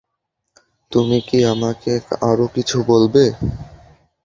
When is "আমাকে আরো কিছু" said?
1.53-2.77